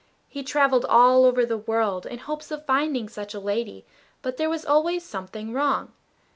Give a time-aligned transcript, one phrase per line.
[0.27, 3.85] He travelled all over the world in hopes of finding such a lady;
[4.23, 5.93] but there was always something wrong.